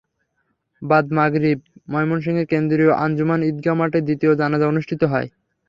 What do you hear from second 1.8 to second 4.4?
ময়মনসিংহের কেন্দ্রীয় আঞ্জুমান ঈদগাহ মাঠে দ্বিতীয়